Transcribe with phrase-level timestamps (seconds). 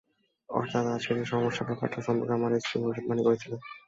[0.49, 3.59] অর্থাৎ আজকের এই সমস্যার ব্যাপারটি সম্পর্কে আপনার স্ত্রী ভবিষ্যদ্বাণী করেছিলেন।